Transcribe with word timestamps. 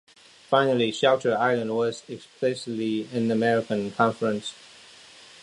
Finally, 0.47 0.91
Shelter 0.91 1.37
Island 1.37 1.75
was 1.75 2.01
explicitly 2.09 3.07
an 3.13 3.29
American 3.29 3.91
conference. 3.91 4.55